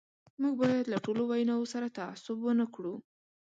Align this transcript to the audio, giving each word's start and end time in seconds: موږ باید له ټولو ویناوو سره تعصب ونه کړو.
موږ 0.41 0.53
باید 0.61 0.85
له 0.93 0.97
ټولو 1.05 1.21
ویناوو 1.25 1.71
سره 1.73 1.87
تعصب 1.97 2.37
ونه 2.41 2.65
کړو. 2.75 2.95